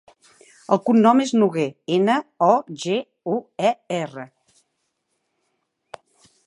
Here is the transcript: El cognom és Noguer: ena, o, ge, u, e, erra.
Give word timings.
El 0.75 0.79
cognom 0.85 1.19
és 1.25 1.33
Noguer: 1.41 1.65
ena, 1.97 2.15
o, 2.47 2.49
ge, 2.85 2.97
u, 3.35 3.37
e, 3.71 3.75
erra. 3.99 4.27